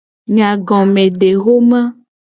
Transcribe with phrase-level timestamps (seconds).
[0.33, 1.81] Nyagomedexoma.